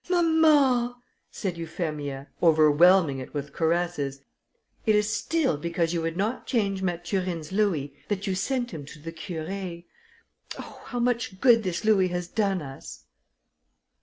[0.09, 0.97] mamma,"
[1.29, 4.21] said Euphemia, overwhelming it with caresses,
[4.83, 8.97] "it is still because you would not change Mathurine's louis, that you sent them to
[8.97, 9.85] the Curé.
[10.57, 10.81] Oh!
[10.87, 13.03] how much good this louis has done us!"